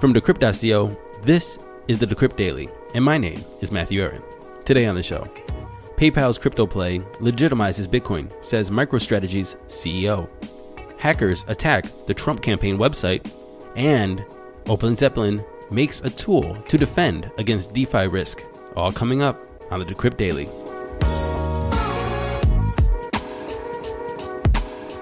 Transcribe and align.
From 0.00 0.14
Decrypt.co, 0.14 0.96
this 1.22 1.58
is 1.86 1.98
the 1.98 2.06
Decrypt 2.06 2.34
Daily, 2.34 2.70
and 2.94 3.04
my 3.04 3.18
name 3.18 3.44
is 3.60 3.70
Matthew 3.70 4.00
Aaron. 4.00 4.22
Today 4.64 4.86
on 4.86 4.94
the 4.94 5.02
show, 5.02 5.28
PayPal's 5.96 6.38
crypto 6.38 6.66
play 6.66 7.00
legitimizes 7.20 7.86
Bitcoin, 7.86 8.32
says 8.42 8.70
MicroStrategy's 8.70 9.56
CEO. 9.66 10.26
Hackers 10.96 11.44
attack 11.48 11.84
the 12.06 12.14
Trump 12.14 12.40
campaign 12.40 12.78
website, 12.78 13.30
and 13.76 14.24
Open 14.68 14.96
Zeppelin 14.96 15.44
makes 15.70 16.00
a 16.00 16.08
tool 16.08 16.54
to 16.62 16.78
defend 16.78 17.30
against 17.36 17.74
DeFi 17.74 18.06
risk. 18.06 18.42
All 18.76 18.90
coming 18.90 19.20
up 19.20 19.38
on 19.70 19.80
the 19.80 19.84
Decrypt 19.84 20.16
Daily. 20.16 20.48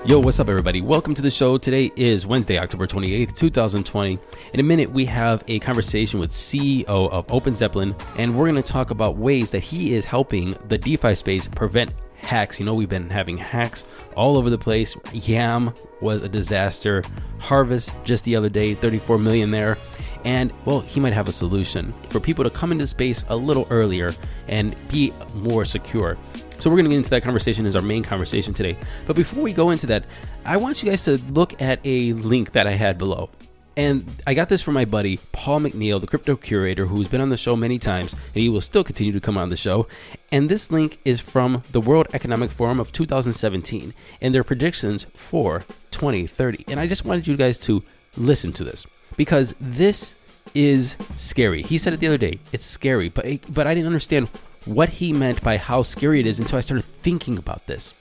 Yo, 0.08 0.18
what's 0.18 0.40
up, 0.40 0.48
everybody? 0.48 0.80
Welcome 0.80 1.12
to 1.12 1.20
the 1.20 1.30
show. 1.30 1.58
Today 1.58 1.92
is 1.94 2.24
Wednesday, 2.24 2.58
October 2.58 2.86
28th, 2.86 3.36
2020. 3.36 4.18
In 4.54 4.58
a 4.58 4.62
minute, 4.62 4.90
we 4.90 5.04
have 5.04 5.44
a 5.48 5.58
conversation 5.58 6.18
with 6.18 6.30
CEO 6.30 6.86
of 6.86 7.30
Open 7.30 7.54
Zeppelin, 7.54 7.94
and 8.16 8.34
we're 8.34 8.46
going 8.46 8.54
to 8.54 8.62
talk 8.62 8.90
about 8.90 9.18
ways 9.18 9.50
that 9.50 9.58
he 9.58 9.94
is 9.94 10.06
helping 10.06 10.56
the 10.68 10.78
DeFi 10.78 11.14
space 11.14 11.46
prevent 11.46 11.92
hacks. 12.22 12.58
You 12.58 12.64
know, 12.64 12.72
we've 12.74 12.88
been 12.88 13.10
having 13.10 13.36
hacks 13.36 13.84
all 14.16 14.38
over 14.38 14.48
the 14.48 14.56
place. 14.56 14.96
Yam 15.12 15.74
was 16.00 16.22
a 16.22 16.28
disaster. 16.30 17.04
Harvest 17.38 17.92
just 18.04 18.24
the 18.24 18.34
other 18.34 18.48
day, 18.48 18.72
34 18.72 19.18
million 19.18 19.50
there. 19.50 19.76
And 20.24 20.54
well, 20.64 20.80
he 20.80 21.00
might 21.00 21.12
have 21.12 21.28
a 21.28 21.32
solution 21.32 21.92
for 22.08 22.18
people 22.18 22.44
to 22.44 22.50
come 22.50 22.72
into 22.72 22.86
space 22.86 23.26
a 23.28 23.36
little 23.36 23.66
earlier 23.68 24.14
and 24.46 24.74
be 24.88 25.12
more 25.34 25.66
secure. 25.66 26.16
So 26.58 26.68
we're 26.68 26.76
going 26.76 26.86
to 26.86 26.90
get 26.90 26.96
into 26.96 27.10
that 27.10 27.22
conversation 27.22 27.66
as 27.66 27.76
our 27.76 27.82
main 27.82 28.02
conversation 28.02 28.52
today. 28.52 28.76
But 29.06 29.14
before 29.14 29.42
we 29.42 29.52
go 29.52 29.70
into 29.70 29.86
that, 29.86 30.04
I 30.44 30.56
want 30.56 30.82
you 30.82 30.88
guys 30.88 31.04
to 31.04 31.18
look 31.30 31.60
at 31.62 31.78
a 31.84 32.14
link 32.14 32.52
that 32.52 32.66
I 32.66 32.72
had 32.72 32.98
below. 32.98 33.30
And 33.76 34.04
I 34.26 34.34
got 34.34 34.48
this 34.48 34.60
from 34.60 34.74
my 34.74 34.84
buddy 34.84 35.20
Paul 35.30 35.60
McNeil, 35.60 36.00
the 36.00 36.08
crypto 36.08 36.34
curator, 36.34 36.86
who's 36.86 37.06
been 37.06 37.20
on 37.20 37.28
the 37.28 37.36
show 37.36 37.54
many 37.54 37.78
times, 37.78 38.12
and 38.12 38.42
he 38.42 38.48
will 38.48 38.60
still 38.60 38.82
continue 38.82 39.12
to 39.12 39.20
come 39.20 39.38
on 39.38 39.50
the 39.50 39.56
show. 39.56 39.86
And 40.32 40.48
this 40.48 40.72
link 40.72 40.98
is 41.04 41.20
from 41.20 41.62
the 41.70 41.80
World 41.80 42.08
Economic 42.12 42.50
Forum 42.50 42.80
of 42.80 42.90
2017 42.90 43.94
and 44.20 44.34
their 44.34 44.42
predictions 44.42 45.04
for 45.14 45.64
2030. 45.92 46.64
And 46.66 46.80
I 46.80 46.88
just 46.88 47.04
wanted 47.04 47.28
you 47.28 47.36
guys 47.36 47.56
to 47.58 47.84
listen 48.16 48.52
to 48.54 48.64
this 48.64 48.84
because 49.16 49.54
this 49.60 50.14
is 50.54 50.96
scary. 51.14 51.62
He 51.62 51.78
said 51.78 51.92
it 51.92 52.00
the 52.00 52.08
other 52.08 52.18
day. 52.18 52.40
It's 52.52 52.64
scary, 52.64 53.10
but 53.10 53.26
but 53.48 53.68
I 53.68 53.74
didn't 53.74 53.86
understand 53.86 54.28
what 54.68 54.90
he 54.90 55.12
meant 55.12 55.42
by 55.42 55.56
how 55.56 55.82
scary 55.82 56.20
it 56.20 56.26
is 56.26 56.38
until 56.38 56.58
I 56.58 56.60
started 56.60 56.84
thinking 56.84 57.38
about 57.38 57.66
this. 57.66 57.94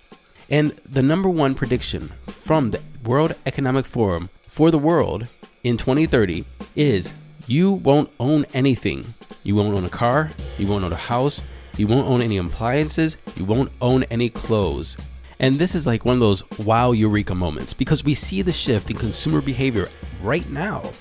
And 0.50 0.72
the 0.86 1.02
number 1.02 1.30
one 1.30 1.56
prediction 1.56 2.12
from 2.28 2.72
the 2.72 2.82
World 3.04 3.36
Economic 3.46 3.86
Forum 3.86 4.30
for 4.48 4.70
the 4.70 4.78
world 4.78 5.28
in 5.64 5.78
2030 5.78 6.46
is 6.76 7.14
you 7.48 7.72
won't 7.72 8.12
own 8.20 8.46
anything. 8.54 9.14
You 9.44 9.56
won't 9.56 9.76
own 9.76 9.86
a 9.86 9.90
car, 9.90 10.32
you 10.58 10.68
won't 10.68 10.84
own 10.84 10.92
a 10.92 10.98
house, 10.98 11.42
you 11.78 11.88
won't 11.88 12.08
own 12.08 12.22
any 12.22 12.38
appliances, 12.38 13.18
you 13.36 13.46
won't 13.46 13.72
own 13.82 14.04
any 14.06 14.30
clothes. 14.30 14.98
And 15.40 15.56
this 15.56 15.76
is 15.76 15.88
like 15.88 16.04
one 16.04 16.16
of 16.16 16.20
those 16.20 16.44
wow 16.60 16.92
eureka 16.92 17.36
moments 17.36 17.74
because 17.74 18.04
we 18.04 18.14
see 18.14 18.42
the 18.42 18.52
shift 18.52 18.90
in 18.90 18.98
consumer 18.98 19.40
behavior 19.40 19.88
right 20.22 20.50
now 20.50 20.92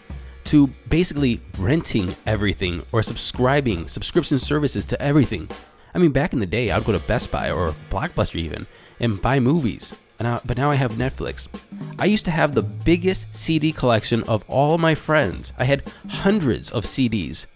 to 0.47 0.69
basically 0.89 1.41
renting 1.59 2.17
everything 2.27 2.83
or 2.93 3.03
subscribing 3.03 3.89
subscription 3.89 4.39
services 4.39 4.85
to 4.87 5.01
everything. 5.03 5.49
I 5.95 5.99
mean, 5.99 6.13
back 6.13 6.33
in 6.33 6.41
the 6.41 6.47
day, 6.47 6.71
I'd 6.71 6.85
go 6.85 6.93
to 6.93 6.99
Best 6.99 7.31
Buy 7.31 7.51
or 7.51 7.75
Blockbuster 7.91 8.37
even 8.37 8.67
and 9.01 9.21
buy 9.21 9.41
movies. 9.41 9.95
I, 10.19 10.41
but 10.45 10.57
now 10.57 10.71
I 10.71 10.77
have 10.77 10.93
Netflix. 10.93 11.49
I 11.99 12.07
used 12.07 12.25
to 12.25 12.31
have 12.31 12.55
the 12.55 12.63
biggest 12.63 13.27
CD 13.35 13.73
collection 13.73 14.23
of 14.25 14.45
all 14.49 14.79
my 14.79 14.95
friends. 14.95 15.53
I 15.59 15.65
had 15.65 15.83
hundreds 16.09 16.71
of 16.71 16.85
CDs. 16.85 17.47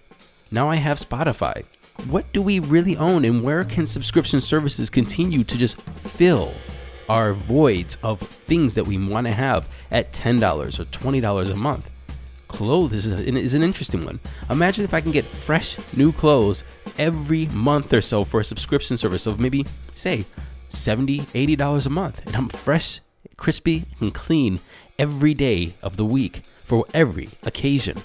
Now 0.51 0.69
I 0.69 0.77
have 0.77 0.99
Spotify. 0.99 1.65
What 2.09 2.33
do 2.33 2.43
we 2.43 2.59
really 2.59 2.97
own, 2.97 3.25
and 3.25 3.43
where 3.43 3.65
can 3.65 3.87
subscription 3.87 4.41
services 4.41 4.89
continue 4.89 5.45
to 5.45 5.59
just 5.59 5.81
fill 5.81 6.55
our 7.09 7.33
voids 7.35 7.99
of 8.03 8.21
things 8.21 8.75
that 8.75 8.87
we 8.87 8.97
want 8.97 9.27
to 9.27 9.33
have 9.33 9.69
at 9.91 10.13
$10 10.13 10.41
or 10.79 10.85
$20 10.85 11.51
a 11.51 11.57
month? 11.57 11.90
Clothes 12.51 12.93
is, 12.93 13.13
a, 13.13 13.25
is 13.25 13.55
an 13.55 13.63
interesting 13.63 14.05
one. 14.05 14.19
Imagine 14.51 14.85
if 14.85 14.93
I 14.93 15.01
can 15.01 15.13
get 15.13 15.25
fresh 15.25 15.79
new 15.97 16.13
clothes 16.13 16.65
every 16.99 17.47
month 17.47 17.93
or 17.93 18.03
so 18.03 18.25
for 18.25 18.41
a 18.41 18.45
subscription 18.45 18.97
service 18.97 19.27
of 19.27 19.39
maybe, 19.39 19.65
say, 19.95 20.25
70 20.69 21.21
$80 21.21 21.87
a 21.87 21.91
month. 21.91 22.27
And 22.27 22.37
I'm 22.37 22.49
fresh, 22.49 23.01
crispy, 23.37 23.85
and 24.01 24.13
clean 24.13 24.59
every 24.99 25.33
day 25.33 25.75
of 25.81 25.97
the 25.97 26.05
week 26.05 26.43
for 26.65 26.85
every 26.93 27.29
occasion. 27.45 28.03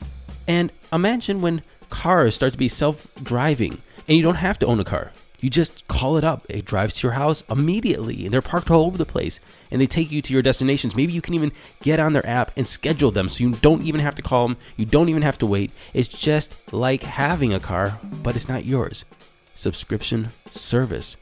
And 0.48 0.72
imagine 0.94 1.42
when 1.42 1.64
cars 1.90 2.36
start 2.36 2.52
to 2.54 2.58
be 2.58 2.68
self 2.68 3.08
driving 3.24 3.82
and 4.08 4.16
you 4.16 4.24
don't 4.24 4.36
have 4.36 4.60
to 4.60 4.68
own 4.68 4.80
a 4.80 4.86
car. 4.86 5.12
You 5.46 5.52
just 5.52 5.88
call 5.88 6.18
it 6.18 6.24
up. 6.24 6.44
It 6.50 6.66
drives 6.66 6.96
to 6.96 7.08
your 7.08 7.14
house 7.14 7.44
immediately, 7.52 8.26
and 8.26 8.34
they're 8.34 8.42
parked 8.42 8.72
all 8.72 8.88
over 8.88 8.98
the 8.98 9.06
place, 9.06 9.40
and 9.70 9.80
they 9.80 9.86
take 9.86 10.12
you 10.12 10.20
to 10.24 10.34
your 10.34 10.42
destinations. 10.42 10.96
Maybe 10.96 11.14
you 11.14 11.22
can 11.22 11.36
even 11.36 11.52
get 11.84 12.00
on 12.00 12.14
their 12.14 12.26
app 12.26 12.52
and 12.58 12.68
schedule 12.68 13.12
them 13.12 13.30
so 13.30 13.44
you 13.44 13.52
don't 13.52 13.84
even 13.84 14.02
have 14.02 14.16
to 14.16 14.24
call 14.24 14.48
them. 14.48 14.58
You 14.76 14.88
don't 14.88 15.08
even 15.08 15.22
have 15.22 15.38
to 15.38 15.46
wait. 15.46 15.72
It's 15.94 16.08
just 16.08 16.74
like 16.74 17.04
having 17.04 17.54
a 17.54 17.60
car, 17.60 18.00
but 18.24 18.36
it's 18.36 18.50
not 18.50 18.66
yours. 18.66 19.06
Subscription 19.54 20.30
service. 20.50 21.16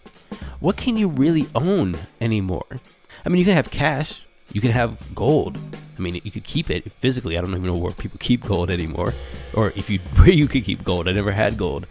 What 0.62 0.78
can 0.78 0.96
you 0.96 1.10
really 1.10 1.50
own 1.54 1.98
anymore? 2.22 2.80
I 3.26 3.28
mean, 3.28 3.40
you 3.40 3.46
can 3.46 3.58
have 3.58 3.72
cash, 3.72 4.22
you 4.54 4.62
can 4.62 4.72
have 4.72 5.14
gold. 5.14 5.58
I 5.98 6.02
mean, 6.02 6.22
you 6.24 6.32
could 6.32 6.46
keep 6.46 6.70
it 6.70 6.90
physically. 6.94 7.38
I 7.38 7.42
don't 7.42 7.50
even 7.50 7.66
know 7.66 7.76
where 7.76 7.92
people 7.92 8.20
keep 8.22 8.46
gold 8.46 8.72
anymore, 8.72 9.14
or 9.54 9.74
if 9.76 9.90
you 9.90 10.00
where 10.16 10.32
you 10.32 10.48
could 10.48 10.64
keep 10.64 10.86
gold. 10.86 11.10
I 11.10 11.12
never 11.12 11.34
had 11.34 11.58
gold. 11.58 11.88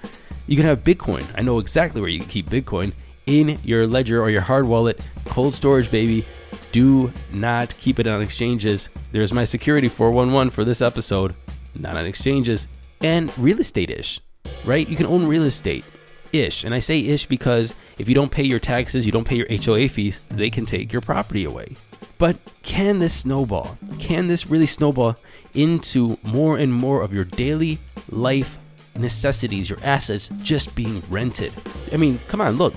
You 0.46 0.56
can 0.56 0.66
have 0.66 0.84
Bitcoin. 0.84 1.26
I 1.36 1.42
know 1.42 1.58
exactly 1.58 2.00
where 2.00 2.10
you 2.10 2.18
can 2.18 2.28
keep 2.28 2.48
Bitcoin 2.48 2.92
in 3.26 3.58
your 3.64 3.86
ledger 3.86 4.20
or 4.20 4.30
your 4.30 4.40
hard 4.40 4.66
wallet. 4.66 5.06
Cold 5.26 5.54
storage, 5.54 5.90
baby. 5.90 6.24
Do 6.72 7.12
not 7.32 7.76
keep 7.78 7.98
it 7.98 8.06
on 8.06 8.22
exchanges. 8.22 8.88
There's 9.12 9.32
my 9.32 9.44
security 9.44 9.88
411 9.88 10.50
for 10.50 10.64
this 10.64 10.82
episode. 10.82 11.34
Not 11.78 11.96
on 11.96 12.04
exchanges. 12.04 12.66
And 13.00 13.36
real 13.38 13.60
estate 13.60 13.90
ish, 13.90 14.20
right? 14.64 14.88
You 14.88 14.96
can 14.96 15.06
own 15.06 15.26
real 15.26 15.44
estate 15.44 15.84
ish. 16.32 16.64
And 16.64 16.74
I 16.74 16.78
say 16.78 17.00
ish 17.00 17.26
because 17.26 17.74
if 17.98 18.08
you 18.08 18.14
don't 18.14 18.30
pay 18.30 18.44
your 18.44 18.58
taxes, 18.58 19.06
you 19.06 19.12
don't 19.12 19.26
pay 19.26 19.36
your 19.36 19.46
HOA 19.48 19.88
fees, 19.88 20.20
they 20.28 20.50
can 20.50 20.66
take 20.66 20.92
your 20.92 21.02
property 21.02 21.44
away. 21.44 21.76
But 22.18 22.36
can 22.62 22.98
this 22.98 23.14
snowball? 23.14 23.78
Can 23.98 24.28
this 24.28 24.46
really 24.46 24.66
snowball 24.66 25.16
into 25.54 26.18
more 26.22 26.56
and 26.56 26.72
more 26.72 27.02
of 27.02 27.12
your 27.12 27.24
daily 27.24 27.78
life 28.08 28.58
necessities, 28.96 29.70
your 29.70 29.78
assets 29.82 30.30
just 30.42 30.74
being 30.74 31.02
rented. 31.08 31.52
I 31.92 31.96
mean, 31.96 32.20
come 32.28 32.40
on, 32.40 32.56
look, 32.56 32.74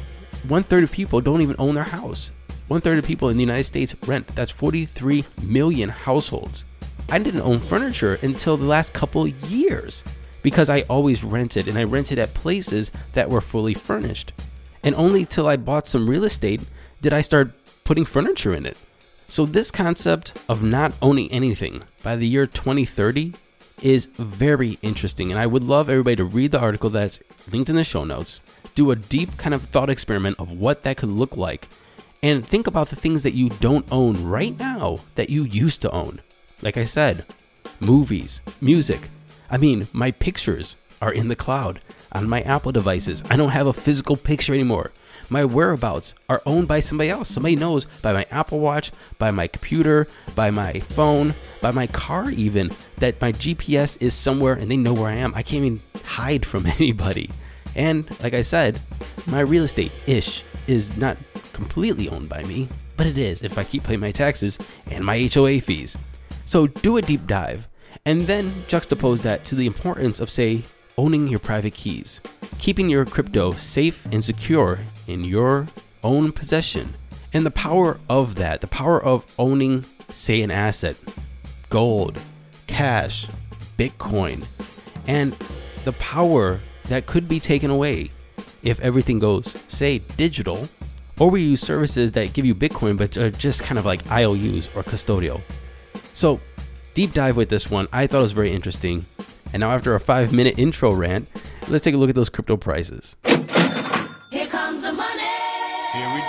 one 0.47 0.63
third 0.63 0.83
of 0.83 0.91
people 0.91 1.21
don't 1.21 1.41
even 1.41 1.55
own 1.59 1.75
their 1.75 1.83
house. 1.83 2.31
One 2.67 2.81
third 2.81 2.97
of 2.97 3.05
people 3.05 3.29
in 3.29 3.37
the 3.37 3.43
United 3.43 3.65
States 3.65 3.95
rent. 4.05 4.27
That's 4.35 4.51
43 4.51 5.23
million 5.41 5.89
households. 5.89 6.65
I 7.09 7.19
didn't 7.19 7.41
own 7.41 7.59
furniture 7.59 8.17
until 8.23 8.57
the 8.57 8.65
last 8.65 8.93
couple 8.93 9.27
years 9.27 10.03
because 10.41 10.69
I 10.69 10.81
always 10.81 11.23
rented 11.23 11.67
and 11.67 11.77
I 11.77 11.83
rented 11.83 12.17
at 12.17 12.33
places 12.33 12.91
that 13.13 13.29
were 13.29 13.41
fully 13.41 13.73
furnished. 13.73 14.33
And 14.83 14.95
only 14.95 15.25
till 15.25 15.47
I 15.47 15.57
bought 15.57 15.87
some 15.87 16.09
real 16.09 16.23
estate 16.23 16.61
did 17.01 17.13
I 17.13 17.21
start 17.21 17.51
putting 17.83 18.05
furniture 18.05 18.53
in 18.53 18.65
it. 18.65 18.77
So, 19.27 19.45
this 19.45 19.71
concept 19.71 20.33
of 20.47 20.63
not 20.63 20.93
owning 21.01 21.31
anything 21.31 21.83
by 22.03 22.15
the 22.15 22.27
year 22.27 22.45
2030 22.45 23.33
is 23.81 24.05
very 24.05 24.77
interesting. 24.81 25.31
And 25.31 25.39
I 25.39 25.47
would 25.47 25.63
love 25.63 25.89
everybody 25.89 26.15
to 26.17 26.25
read 26.25 26.51
the 26.51 26.59
article 26.59 26.89
that's 26.89 27.19
linked 27.51 27.69
in 27.69 27.75
the 27.75 27.83
show 27.83 28.03
notes, 28.03 28.39
do 28.73 28.91
a 28.91 28.95
deep 28.95 29.37
kind 29.37 29.53
of 29.53 29.63
thought 29.63 29.89
experiment 29.89 30.39
of 30.39 30.51
what 30.51 30.83
that 30.83 30.97
could 30.97 31.09
look 31.09 31.37
like, 31.37 31.67
and 32.23 32.45
think 32.45 32.67
about 32.67 32.89
the 32.89 32.95
things 32.95 33.23
that 33.23 33.33
you 33.33 33.49
don't 33.49 33.85
own 33.91 34.23
right 34.23 34.57
now 34.57 34.99
that 35.15 35.29
you 35.29 35.43
used 35.43 35.81
to 35.83 35.91
own. 35.91 36.21
Like 36.61 36.77
I 36.77 36.85
said, 36.85 37.25
movies, 37.79 38.41
music. 38.61 39.09
I 39.51 39.57
mean, 39.57 39.87
my 39.93 40.11
pictures 40.11 40.75
are 41.01 41.13
in 41.13 41.27
the 41.27 41.35
cloud. 41.35 41.81
on 42.15 42.29
my 42.29 42.41
Apple 42.41 42.71
devices. 42.71 43.21
I 43.29 43.35
don't 43.35 43.49
have 43.49 43.67
a 43.67 43.73
physical 43.73 44.15
picture 44.15 44.53
anymore. 44.53 44.91
My 45.29 45.45
whereabouts 45.45 46.13
are 46.29 46.41
owned 46.45 46.67
by 46.67 46.79
somebody 46.79 47.09
else. 47.09 47.29
Somebody 47.29 47.55
knows 47.55 47.85
by 48.01 48.13
my 48.13 48.25
Apple 48.31 48.59
Watch, 48.59 48.91
by 49.17 49.31
my 49.31 49.47
computer, 49.47 50.07
by 50.35 50.51
my 50.51 50.79
phone, 50.79 51.33
by 51.61 51.71
my 51.71 51.87
car, 51.87 52.29
even 52.31 52.71
that 52.97 53.19
my 53.21 53.31
GPS 53.31 53.97
is 53.99 54.13
somewhere 54.13 54.53
and 54.53 54.69
they 54.69 54.77
know 54.77 54.93
where 54.93 55.09
I 55.09 55.15
am. 55.15 55.33
I 55.35 55.43
can't 55.43 55.65
even 55.65 55.81
hide 56.03 56.45
from 56.45 56.65
anybody. 56.79 57.29
And 57.75 58.09
like 58.21 58.33
I 58.33 58.41
said, 58.41 58.79
my 59.27 59.41
real 59.41 59.63
estate 59.63 59.91
ish 60.07 60.43
is 60.67 60.95
not 60.97 61.17
completely 61.53 62.09
owned 62.09 62.29
by 62.29 62.43
me, 62.43 62.69
but 62.97 63.07
it 63.07 63.17
is 63.17 63.41
if 63.41 63.57
I 63.57 63.63
keep 63.63 63.83
paying 63.83 63.99
my 63.99 64.11
taxes 64.11 64.57
and 64.91 65.03
my 65.03 65.29
HOA 65.33 65.59
fees. 65.61 65.97
So 66.45 66.67
do 66.67 66.97
a 66.97 67.01
deep 67.01 67.27
dive 67.27 67.67
and 68.05 68.21
then 68.21 68.51
juxtapose 68.67 69.21
that 69.23 69.45
to 69.45 69.55
the 69.55 69.65
importance 69.65 70.19
of, 70.19 70.29
say, 70.29 70.63
owning 70.97 71.27
your 71.27 71.39
private 71.39 71.73
keys, 71.73 72.21
keeping 72.57 72.89
your 72.89 73.05
crypto 73.05 73.53
safe 73.53 74.07
and 74.11 74.23
secure 74.23 74.79
in 75.07 75.23
your 75.23 75.67
own 76.03 76.31
possession, 76.31 76.95
and 77.33 77.45
the 77.45 77.51
power 77.51 77.99
of 78.09 78.35
that, 78.35 78.61
the 78.61 78.67
power 78.67 79.03
of 79.03 79.25
owning, 79.37 79.85
say, 80.09 80.41
an 80.41 80.51
asset, 80.51 80.95
gold, 81.69 82.17
cash, 82.67 83.27
Bitcoin, 83.77 84.45
and 85.07 85.35
the 85.83 85.91
power 85.93 86.59
that 86.85 87.05
could 87.05 87.27
be 87.27 87.39
taken 87.39 87.69
away 87.69 88.11
if 88.63 88.79
everything 88.79 89.19
goes, 89.19 89.55
say, 89.67 89.99
digital, 90.17 90.67
or 91.19 91.29
we 91.29 91.41
use 91.41 91.61
services 91.61 92.11
that 92.13 92.33
give 92.33 92.45
you 92.45 92.55
Bitcoin 92.55 92.97
but 92.97 93.15
are 93.17 93.31
just 93.31 93.63
kind 93.63 93.79
of 93.79 93.85
like 93.85 94.09
IOUs 94.11 94.69
or 94.75 94.83
custodial. 94.83 95.41
So, 96.13 96.39
deep 96.93 97.13
dive 97.13 97.37
with 97.37 97.49
this 97.49 97.69
one. 97.69 97.87
I 97.93 98.07
thought 98.07 98.19
it 98.19 98.23
was 98.23 98.31
very 98.31 98.51
interesting. 98.51 99.05
And 99.53 99.61
now, 99.61 99.71
after 99.71 99.95
a 99.95 99.99
five 99.99 100.33
minute 100.33 100.57
intro 100.57 100.91
rant, 100.91 101.27
let's 101.67 101.83
take 101.83 101.93
a 101.93 101.97
look 101.97 102.09
at 102.09 102.15
those 102.15 102.29
crypto 102.29 102.57
prices. 102.57 103.15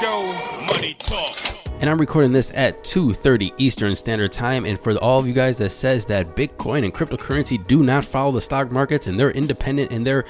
Go. 0.00 0.32
Money 0.72 0.94
talk. 0.98 1.37
And 1.81 1.90
I'm 1.90 1.98
recording 1.98 2.32
this 2.32 2.50
at 2.54 2.82
2:30 2.84 3.52
Eastern 3.58 3.94
Standard 3.94 4.32
Time. 4.32 4.64
And 4.64 4.81
for 4.81 4.96
all 4.96 5.20
of 5.20 5.26
you 5.26 5.34
guys 5.34 5.58
that 5.58 5.70
says 5.70 6.06
that 6.06 6.34
Bitcoin 6.34 6.84
and 6.84 6.94
cryptocurrency 6.94 7.64
do 7.66 7.82
not 7.82 8.04
follow 8.04 8.32
the 8.32 8.40
stock 8.40 8.72
markets 8.72 9.06
and 9.06 9.20
they're 9.20 9.31
independent 9.31 9.90
and 9.90 10.06
they're 10.06 10.25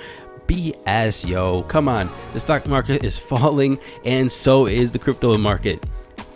BS, 0.47 1.29
yo. 1.29 1.63
Come 1.65 1.89
on. 1.89 2.09
The 2.33 2.41
stock 2.41 2.67
market 2.67 3.05
is 3.05 3.17
falling 3.19 3.79
and 4.05 4.31
so 4.31 4.67
is 4.67 4.91
the 4.91 4.99
crypto 4.99 5.39
market. 5.39 5.85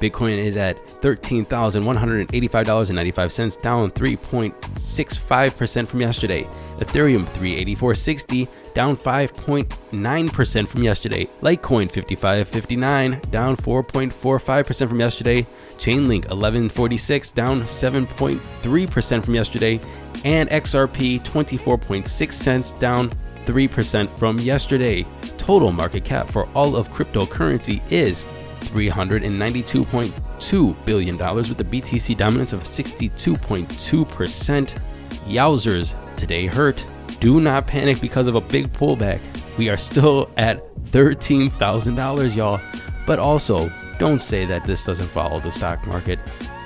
Bitcoin 0.01 0.39
is 0.39 0.57
at 0.57 0.85
$13,185.95, 0.87 3.63
down 3.63 3.91
3.65% 3.91 5.87
from 5.87 6.01
yesterday. 6.01 6.45
Ethereum 6.79 7.27
384.60, 7.27 8.49
down 8.75 8.97
5.9% 8.97 10.69
from 10.69 10.83
yesterday. 10.83 11.29
Litecoin 11.43 11.91
55.59, 11.91 13.31
down 13.31 13.57
4.45% 13.57 14.89
from 14.89 15.01
yesterday. 15.01 15.47
Chainlink 15.73 16.31
1146, 16.31 17.31
down 17.33 17.61
7.3% 17.63 19.25
from 19.25 19.35
yesterday. 19.35 19.81
And 20.25 20.49
XRP 20.51 21.21
24.6 21.23 22.33
cents, 22.33 22.71
down 22.73 23.11
3% 23.45 24.09
from 24.09 24.39
yesterday. 24.39 25.07
Total 25.39 25.73
market 25.73 26.05
cap 26.05 26.31
for 26.31 26.47
all 26.55 26.77
of 26.77 26.91
cryptocurrency 26.91 27.81
is 27.91 28.25
$392.2 28.61 30.77
billion 30.85 31.17
with 31.17 31.57
the 31.57 31.65
BTC 31.65 32.17
dominance 32.17 32.53
of 32.53 32.63
62.2%. 32.63 34.79
Yowzers, 35.27 36.17
today 36.17 36.47
hurt. 36.47 36.87
Do 37.19 37.41
not 37.41 37.67
panic 37.67 38.01
because 38.01 38.27
of 38.27 38.35
a 38.35 38.41
big 38.41 38.69
pullback. 38.69 39.21
We 39.59 39.69
are 39.69 39.77
still 39.77 40.31
at 40.37 40.65
$13,000, 40.87 42.37
y'all. 42.37 42.61
But 43.07 43.19
also, 43.19 43.71
don't 43.99 44.23
say 44.23 44.47
that 44.47 44.65
this 44.65 44.85
doesn't 44.85 45.09
follow 45.09 45.41
the 45.41 45.53
stock 45.53 45.87
market. 45.87 46.19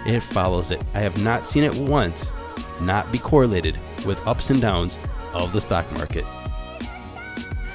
It 0.07 0.21
follows 0.21 0.71
it. 0.71 0.83
I 0.95 1.01
have 1.01 1.23
not 1.23 1.47
seen 1.47 1.65
it 1.65 1.75
once 1.75 2.33
not 2.81 3.11
be 3.11 3.19
correlated 3.19 3.79
with 4.05 4.25
ups 4.27 4.51
and 4.51 4.61
downs 4.61 4.99
of 5.33 5.53
the 5.53 5.61
stock 5.61 5.91
market. 5.93 6.25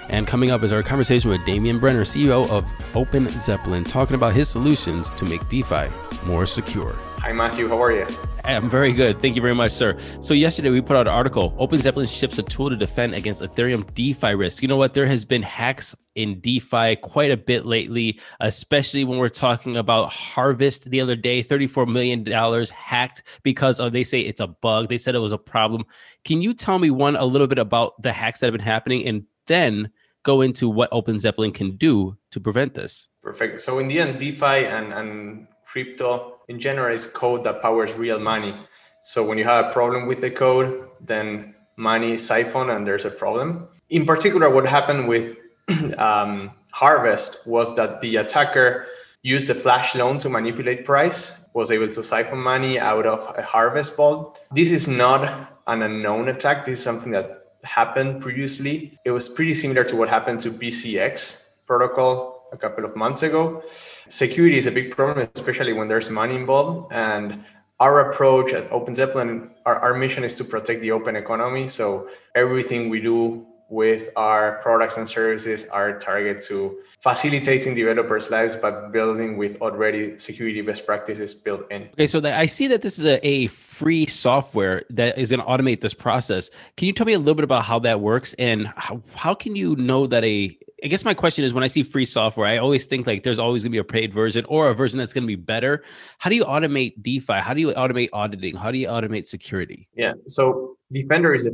And 0.10 0.26
coming 0.26 0.50
up 0.50 0.64
is 0.64 0.74
our 0.74 0.82
conversation 0.82 1.30
with 1.30 1.42
Demian 1.42 1.80
Brener, 1.80 2.02
CEO 2.02 2.50
of 2.50 2.66
Open 2.96 3.28
Zeppelin, 3.30 3.84
talking 3.84 4.16
about 4.16 4.34
his 4.34 4.50
solutions 4.50 5.10
to 5.12 5.26
make 5.26 5.48
DeFi 5.50 5.88
more 6.26 6.46
secure. 6.46 6.96
Hi, 7.22 7.34
Matthew. 7.34 7.68
How 7.68 7.84
are 7.84 7.92
you? 7.92 8.08
I'm 8.46 8.70
very 8.70 8.94
good. 8.94 9.22
Thank 9.22 9.36
you 9.36 9.42
very 9.42 9.54
much, 9.54 9.74
sir. 9.74 10.00
So 10.22 10.34
yesterday 10.34 10.70
we 10.70 10.80
put 10.80 10.96
out 10.96 11.06
an 11.06 11.14
article. 11.14 11.54
Open 11.60 11.78
Zeppelin 11.82 12.08
ships 12.08 12.38
a 12.38 12.44
tool 12.44 12.70
to 12.70 12.78
defend 12.78 13.14
against 13.14 13.42
Ethereum 13.42 13.94
DeFi 13.94 14.36
risk. 14.36 14.62
You 14.62 14.70
know 14.70 14.78
what? 14.78 14.94
There 14.94 15.06
has 15.06 15.26
been 15.26 15.42
hacks 15.42 15.94
in 16.16 16.40
DeFi 16.40 16.96
quite 16.96 17.30
a 17.30 17.36
bit 17.36 17.66
lately, 17.66 18.22
especially 18.40 19.04
when 19.04 19.20
we're 19.20 19.28
talking 19.28 19.76
about 19.76 20.14
Harvest 20.14 20.90
the 20.90 21.02
other 21.02 21.18
day, 21.18 21.44
$34 21.44 21.92
million 21.92 22.26
hacked 22.74 23.24
because 23.44 23.82
of 23.82 23.92
they 23.92 24.06
say 24.06 24.22
it's 24.22 24.40
a 24.40 24.48
bug. 24.48 24.88
They 24.88 24.98
said 24.98 25.14
it 25.14 25.20
was 25.20 25.34
a 25.34 25.38
problem. 25.38 25.84
Can 26.24 26.42
you 26.42 26.54
tell 26.54 26.80
me 26.80 26.90
one 26.90 27.18
a 27.18 27.26
little 27.26 27.48
bit 27.48 27.60
about 27.60 28.02
the 28.02 28.14
hacks 28.14 28.40
that 28.40 28.46
have 28.46 28.54
been 28.54 28.62
happening 28.62 29.06
and 29.06 29.26
then 29.46 29.92
go 30.24 30.40
into 30.40 30.70
what 30.70 30.88
Open 30.94 31.20
Zeppelin 31.20 31.52
can 31.52 31.76
do 31.76 32.18
to 32.32 32.40
prevent 32.40 32.76
this? 32.76 33.10
Perfect. 33.22 33.60
So 33.60 33.78
in 33.80 33.90
the 33.90 34.00
end, 34.00 34.20
DeFi 34.20 34.66
and, 34.66 34.94
and 34.94 35.48
crypto 35.72 36.40
in 36.48 36.60
general 36.60 36.94
is 36.94 37.06
code 37.06 37.44
that 37.44 37.62
powers 37.62 37.94
real 37.94 38.20
money. 38.20 38.56
So 39.04 39.24
when 39.26 39.38
you 39.38 39.44
have 39.44 39.66
a 39.66 39.72
problem 39.72 40.08
with 40.08 40.20
the 40.20 40.32
code, 40.32 40.90
then 41.00 41.56
money 41.78 42.14
is 42.14 42.26
siphoned 42.26 42.72
and 42.72 42.86
there's 42.86 43.06
a 43.06 43.12
problem. 43.12 43.68
In 43.90 44.06
particular, 44.06 44.50
what 44.50 44.66
happened 44.66 45.08
with 45.08 45.38
um, 45.98 46.52
Harvest 46.72 47.48
was 47.48 47.76
that 47.76 48.02
the 48.02 48.18
attacker 48.18 48.88
used 49.22 49.48
the 49.48 49.56
flash 49.56 49.96
loan 49.96 50.18
to 50.20 50.30
manipulate 50.30 50.86
price, 50.86 51.38
was 51.54 51.72
able 51.72 51.88
to 51.90 52.04
siphon 52.04 52.40
money 52.40 52.80
out 52.80 53.06
of 53.06 53.20
a 53.38 53.44
Harvest 53.44 53.96
vault. 53.96 54.40
This 54.52 54.72
is 54.72 54.88
not 54.88 55.22
an 55.68 55.82
unknown 55.82 56.30
attack. 56.30 56.66
This 56.66 56.80
is 56.80 56.84
something 56.84 57.12
that 57.12 57.46
happened 57.64 58.22
previously. 58.22 58.98
It 59.06 59.12
was 59.12 59.28
pretty 59.28 59.54
similar 59.54 59.84
to 59.84 59.96
what 59.96 60.10
happened 60.10 60.40
to 60.42 60.52
bZx 60.52 61.48
protocol 61.68 62.39
a 62.52 62.58
couple 62.58 62.86
of 62.86 62.96
months 62.96 63.24
ago. 63.24 63.64
Security 64.08 64.58
is 64.58 64.68
a 64.68 64.72
big 64.72 64.96
problem, 64.96 65.28
especially 65.36 65.74
when 65.74 65.88
there's 65.88 66.10
money 66.10 66.36
involved. 66.36 66.92
And 66.92 67.44
our 67.80 68.10
approach 68.10 68.54
at 68.54 68.72
Open 68.72 68.94
Zeppelin, 68.94 69.52
our, 69.66 69.80
our 69.80 69.94
mission 69.94 70.24
is 70.24 70.36
to 70.38 70.44
protect 70.44 70.82
the 70.82 70.92
open 70.92 71.16
economy. 71.16 71.68
So 71.68 72.10
everything 72.36 72.90
we 72.90 73.00
do 73.02 73.46
with 73.70 74.10
our 74.16 74.54
products 74.64 74.98
and 74.98 75.08
services 75.08 75.66
are 75.66 76.00
targeted 76.00 76.42
to 76.42 76.80
facilitating 77.02 77.76
developers' 77.76 78.30
lives, 78.32 78.56
but 78.56 78.92
building 78.92 79.38
with 79.38 79.62
already 79.62 80.18
security 80.18 80.62
best 80.62 80.86
practices 80.88 81.36
built 81.36 81.72
in. 81.72 81.84
Okay, 81.94 82.08
so 82.08 82.20
I 82.26 82.48
see 82.48 82.66
that 82.68 82.82
this 82.82 82.98
is 82.98 83.06
a, 83.06 83.26
a 83.26 83.48
free 83.48 84.08
software 84.08 84.84
that 84.90 85.18
is 85.20 85.30
going 85.30 85.40
to 85.40 85.46
automate 85.46 85.82
this 85.82 85.94
process. 85.94 86.50
Can 86.78 86.88
you 86.88 86.94
tell 86.94 87.06
me 87.06 87.14
a 87.14 87.20
little 87.20 87.36
bit 87.36 87.44
about 87.44 87.64
how 87.64 87.78
that 87.80 88.02
works 88.02 88.34
and 88.40 88.68
how, 88.76 89.04
how 89.14 89.36
can 89.36 89.56
you 89.56 89.76
know 89.76 90.08
that 90.08 90.26
a 90.26 90.58
I 90.84 90.88
guess 90.88 91.04
my 91.04 91.14
question 91.14 91.44
is 91.44 91.54
when 91.54 91.64
I 91.64 91.68
see 91.68 91.84
free 91.84 92.06
software, 92.06 92.48
I 92.48 92.58
always 92.58 92.86
think 92.86 93.08
like 93.08 93.24
there's 93.24 93.40
always 93.40 93.64
going 93.64 93.72
to 93.72 93.76
be 93.76 93.80
a 93.80 93.84
paid 93.84 94.14
version 94.14 94.46
or 94.46 94.70
a 94.70 94.74
version 94.74 95.00
that's 95.00 95.14
going 95.14 95.24
to 95.24 95.28
be 95.28 95.36
better. 95.36 95.84
How 96.20 96.30
do 96.30 96.36
you 96.36 96.46
automate 96.46 97.02
DeFi? 97.02 97.34
How 97.34 97.54
do 97.54 97.62
you 97.62 97.72
automate 97.74 98.10
auditing? 98.14 98.56
How 98.56 98.72
do 98.72 98.78
you 98.78 98.88
automate 98.88 99.26
security? 99.26 99.88
Yeah. 99.96 100.14
So 100.28 100.78
Defender 100.92 101.34
is 101.34 101.48
a 101.48 101.52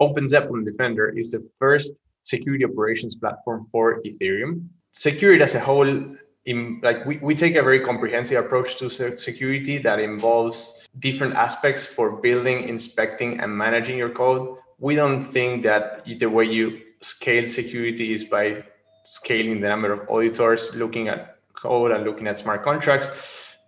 Open 0.00 0.28
Zeppelin 0.28 0.64
Defender 0.64 1.08
is 1.16 1.32
the 1.32 1.46
first 1.58 1.92
security 2.22 2.64
operations 2.64 3.16
platform 3.16 3.66
for 3.72 4.00
Ethereum. 4.02 4.66
Security 4.92 5.42
as 5.42 5.54
a 5.54 5.60
whole, 5.60 5.88
in, 6.44 6.80
like 6.82 7.04
we, 7.04 7.18
we 7.18 7.34
take 7.34 7.54
a 7.56 7.62
very 7.62 7.80
comprehensive 7.80 8.44
approach 8.44 8.76
to 8.78 8.88
security 9.16 9.78
that 9.78 9.98
involves 9.98 10.86
different 10.98 11.34
aspects 11.34 11.86
for 11.86 12.16
building, 12.20 12.68
inspecting, 12.68 13.40
and 13.40 13.56
managing 13.56 13.98
your 13.98 14.10
code. 14.10 14.56
We 14.78 14.94
don't 14.94 15.24
think 15.24 15.64
that 15.64 16.04
the 16.06 16.26
way 16.26 16.44
you 16.44 16.80
scale 17.00 17.46
security 17.46 18.12
is 18.12 18.24
by 18.24 18.64
scaling 19.04 19.60
the 19.60 19.68
number 19.68 19.92
of 19.92 20.08
auditors 20.10 20.74
looking 20.74 21.08
at 21.08 21.38
code 21.54 21.90
and 21.90 22.04
looking 22.04 22.26
at 22.26 22.38
smart 22.38 22.62
contracts, 22.62 23.08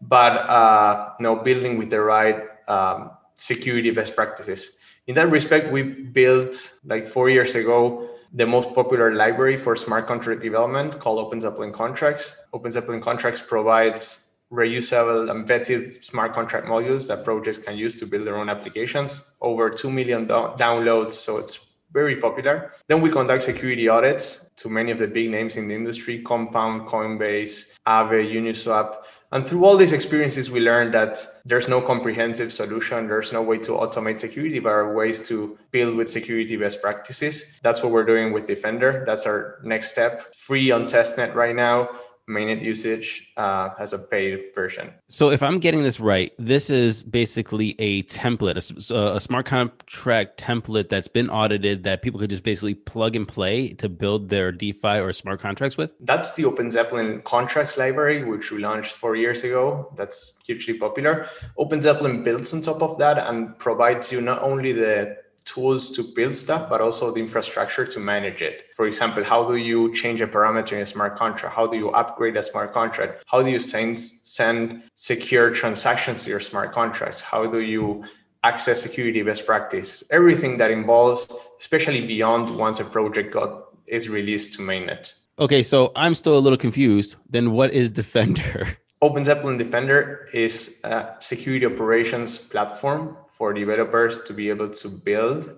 but 0.00 0.32
uh, 0.49 1.12
you 1.18 1.25
know, 1.25 1.37
building 1.37 1.78
with 1.78 1.90
the 1.90 2.00
right 2.00 2.42
um, 2.68 3.10
security 3.37 3.90
best 3.90 4.14
practices. 4.14 4.72
In 5.06 5.14
that 5.14 5.30
respect, 5.30 5.72
we 5.72 5.82
built 5.82 6.54
like 6.84 7.04
four 7.04 7.30
years 7.30 7.54
ago 7.54 8.08
the 8.32 8.46
most 8.46 8.72
popular 8.75 9.14
library 9.14 9.56
for 9.56 9.75
smart 9.75 10.06
contract 10.06 10.40
development 10.42 11.00
called 11.00 11.18
Open 11.18 11.40
Zeppelin 11.40 11.72
Contracts. 11.72 12.37
Open 12.52 12.70
Zeppelin 12.70 13.00
Contracts 13.00 13.42
provides 13.42 14.30
reusable 14.52 15.30
and 15.30 15.49
vetted 15.49 16.02
smart 16.04 16.32
contract 16.32 16.66
modules 16.66 17.08
that 17.08 17.25
projects 17.25 17.58
can 17.58 17.76
use 17.76 17.94
to 17.96 18.06
build 18.06 18.26
their 18.26 18.37
own 18.37 18.49
applications. 18.49 19.25
Over 19.40 19.70
2 19.70 19.90
million 19.90 20.26
do- 20.26 20.52
downloads, 20.58 21.12
so 21.12 21.38
it's 21.38 21.69
very 21.92 22.16
popular. 22.16 22.70
Then 22.88 23.00
we 23.00 23.11
conduct 23.11 23.42
security 23.42 23.88
audits 23.88 24.50
to 24.56 24.68
many 24.68 24.90
of 24.90 24.99
the 24.99 25.06
big 25.06 25.30
names 25.30 25.56
in 25.56 25.68
the 25.68 25.75
industry 25.75 26.23
Compound, 26.23 26.87
Coinbase, 26.88 27.75
Aave, 27.87 28.32
Uniswap. 28.32 29.04
And 29.32 29.47
through 29.47 29.64
all 29.64 29.76
these 29.76 29.92
experiences, 29.92 30.50
we 30.50 30.61
learned 30.61 30.92
that 30.94 31.25
there's 31.44 31.68
no 31.68 31.80
comprehensive 31.80 32.52
solution. 32.52 33.06
There's 33.06 33.32
no 33.32 33.42
way 33.42 33.59
to 33.59 33.73
automate 33.73 34.18
security, 34.18 34.59
but 34.59 34.70
there 34.70 34.80
are 34.80 34.94
ways 34.94 35.26
to 35.28 35.56
build 35.70 35.97
with 35.97 36.11
security 36.11 36.56
best 36.56 36.82
practices. 36.82 37.54
That's 37.62 37.82
what 37.82 37.92
we're 37.92 38.04
doing 38.04 38.32
with 38.32 38.47
Defender. 38.47 39.04
That's 39.06 39.26
our 39.26 39.61
next 39.62 39.90
step. 39.92 40.35
Free 40.35 40.73
on 40.73 40.87
testnet 40.87 41.35
right 41.35 41.54
now 41.54 41.88
mainnet 42.30 42.62
usage 42.62 43.32
uh, 43.37 43.70
has 43.78 43.92
a 43.92 43.99
paid 43.99 44.54
version. 44.54 44.92
So, 45.08 45.30
if 45.30 45.42
I'm 45.42 45.58
getting 45.58 45.82
this 45.82 46.00
right, 46.00 46.32
this 46.38 46.70
is 46.70 47.02
basically 47.02 47.75
a 47.78 48.02
template, 48.04 48.56
a, 48.90 49.16
a, 49.16 49.20
smart 49.20 49.46
contract 49.46 50.40
template 50.40 50.88
that's 50.88 51.08
been 51.08 51.28
audited 51.28 51.84
that 51.84 52.02
people 52.02 52.20
could 52.20 52.30
just 52.30 52.42
basically 52.42 52.75
plug 52.75 53.16
and 53.16 53.26
play 53.26 53.72
to 53.75 53.88
build 53.88 54.28
their 54.28 54.52
DeFi 54.52 55.00
or 55.00 55.12
smart 55.12 55.40
contracts 55.40 55.76
with. 55.76 55.92
That's 56.00 56.32
the 56.32 56.44
Open 56.44 56.70
Zeppelin 56.70 57.22
contracts 57.22 57.76
library, 57.76 58.25
which 58.25 58.50
we 58.50 58.58
launched 58.58 58.92
four 58.92 59.16
years 59.16 59.44
ago. 59.44 59.92
That's 59.96 60.38
hugely 60.46 60.75
popular. 60.75 61.26
Open 61.58 61.82
Zeppelin 61.82 62.22
builds 62.22 62.54
on 62.54 62.62
top 62.62 62.82
of 62.82 62.99
that 62.99 63.18
and 63.18 63.58
provides 63.58 64.12
you 64.12 64.20
not 64.20 64.42
only 64.42 64.72
the 64.72 65.16
tools 65.44 65.90
to 65.92 66.02
build 66.02 66.35
stuff, 66.35 66.68
but 66.68 66.80
also 66.80 67.12
the 67.12 67.20
infrastructure 67.20 67.87
to 67.87 68.00
manage 68.00 68.42
it. 68.42 68.66
For 68.75 68.87
example, 68.87 69.25
how 69.25 69.49
do 69.49 69.56
you 69.56 69.92
change 69.94 70.20
a 70.20 70.26
parameter 70.26 70.73
in 70.73 70.80
a 70.80 70.87
smart 70.87 71.16
contract? 71.16 71.54
How 71.54 71.66
do 71.66 71.76
you 71.76 71.90
upgrade 71.90 72.37
a 72.37 72.42
smart 72.42 72.73
contract? 72.73 73.25
How 73.26 73.42
do 73.42 73.50
you 73.50 73.59
send, 73.59 73.99
send 73.99 74.82
secure 74.94 75.50
transactions 75.50 76.25
to 76.25 76.30
your 76.30 76.40
smart 76.40 76.73
contracts? 76.73 77.20
How 77.20 77.47
do 77.47 77.61
you 77.61 78.04
access 78.44 78.82
security 78.82 79.23
best 79.23 79.47
practice? 79.47 80.04
Everything 80.11 80.56
that 80.59 80.70
involves, 80.70 81.32
especially 81.59 82.06
beyond 82.06 82.56
once 82.56 82.80
a 82.80 82.85
project 82.85 83.32
got 83.32 83.64
is 83.87 84.09
released 84.09 84.54
to 84.54 84.62
mainnet. 84.62 85.12
Okay, 85.38 85.62
so 85.62 85.90
I'm 85.97 86.14
still 86.14 86.37
a 86.37 86.42
little 86.44 86.59
confused. 86.59 87.16
Then 87.28 87.52
what 87.52 87.73
is 87.73 87.90
Defender? 87.90 88.78
Open 89.02 89.25
Zeppelin 89.25 89.56
Defender 89.56 90.28
is 90.35 90.78
a 90.85 91.14
security 91.20 91.64
operations 91.64 92.37
platform 92.37 93.16
for 93.40 93.54
developers 93.54 94.20
to 94.20 94.35
be 94.35 94.50
able 94.50 94.68
to 94.68 94.87
build 94.87 95.50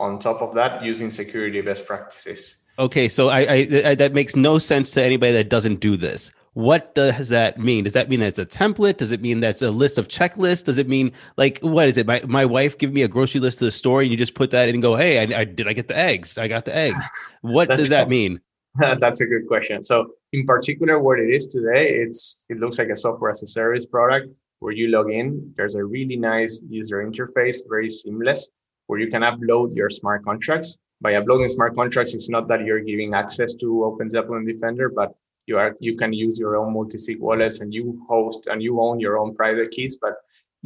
on 0.00 0.18
top 0.18 0.42
of 0.42 0.52
that 0.52 0.82
using 0.82 1.08
security 1.08 1.60
best 1.60 1.86
practices. 1.86 2.56
Okay, 2.80 3.08
so 3.08 3.28
I, 3.28 3.40
I, 3.42 3.82
I, 3.90 3.94
that 3.94 4.12
makes 4.12 4.34
no 4.34 4.58
sense 4.58 4.90
to 4.92 5.02
anybody 5.04 5.32
that 5.34 5.48
doesn't 5.48 5.78
do 5.78 5.96
this. 5.96 6.32
What 6.54 6.96
does 6.96 7.28
that 7.28 7.60
mean? 7.60 7.84
Does 7.84 7.92
that 7.92 8.08
mean 8.08 8.18
that 8.20 8.26
it's 8.26 8.40
a 8.40 8.46
template? 8.46 8.96
Does 8.96 9.12
it 9.12 9.20
mean 9.22 9.38
that's 9.38 9.62
a 9.62 9.70
list 9.70 9.98
of 9.98 10.08
checklists? 10.08 10.64
Does 10.64 10.78
it 10.78 10.88
mean 10.88 11.12
like 11.36 11.60
what 11.60 11.86
is 11.86 11.96
it? 11.96 12.06
My 12.06 12.20
my 12.26 12.44
wife 12.44 12.76
give 12.76 12.92
me 12.92 13.02
a 13.02 13.08
grocery 13.08 13.40
list 13.40 13.60
to 13.60 13.66
the 13.66 13.70
store, 13.70 14.02
and 14.02 14.10
you 14.10 14.16
just 14.16 14.34
put 14.34 14.50
that 14.50 14.68
in 14.68 14.74
and 14.74 14.82
go, 14.82 14.94
"Hey, 14.96 15.20
I, 15.20 15.40
I 15.40 15.44
did 15.44 15.66
I 15.68 15.72
get 15.72 15.88
the 15.88 15.96
eggs? 15.96 16.36
I 16.36 16.48
got 16.48 16.66
the 16.66 16.76
eggs." 16.76 17.08
What 17.40 17.70
does 17.70 17.88
that 17.88 18.08
mean? 18.16 18.40
That's 18.74 19.20
a 19.22 19.26
good 19.26 19.46
question. 19.48 19.82
So, 19.82 20.08
in 20.32 20.44
particular, 20.44 20.98
what 20.98 21.18
it 21.18 21.30
is 21.30 21.46
today, 21.46 21.88
it's 21.88 22.44
it 22.50 22.58
looks 22.58 22.78
like 22.78 22.88
a 22.88 22.96
software 22.96 23.30
as 23.30 23.42
a 23.42 23.46
service 23.46 23.86
product 23.86 24.28
where 24.62 24.72
you 24.72 24.88
log 24.88 25.10
in. 25.10 25.52
There's 25.56 25.74
a 25.74 25.84
really 25.84 26.16
nice 26.16 26.62
user 26.68 27.04
interface, 27.04 27.58
very 27.68 27.90
seamless, 27.90 28.48
where 28.86 29.00
you 29.00 29.08
can 29.08 29.22
upload 29.22 29.74
your 29.74 29.90
smart 29.90 30.24
contracts. 30.24 30.78
By 31.00 31.16
uploading 31.16 31.48
smart 31.48 31.74
contracts, 31.74 32.14
it's 32.14 32.28
not 32.28 32.46
that 32.46 32.64
you're 32.64 32.80
giving 32.80 33.12
access 33.12 33.54
to 33.54 33.84
Open 33.84 34.08
Zeppelin 34.08 34.46
Defender, 34.46 34.88
but 34.88 35.12
you 35.46 35.58
are 35.58 35.74
you 35.80 35.96
can 35.96 36.12
use 36.12 36.38
your 36.38 36.56
own 36.56 36.72
multi-sig 36.72 37.18
wallets 37.18 37.58
and 37.58 37.74
you 37.74 38.00
host 38.08 38.46
and 38.46 38.62
you 38.62 38.80
own 38.80 39.00
your 39.00 39.18
own 39.18 39.34
private 39.34 39.72
keys. 39.72 39.98
But 40.00 40.14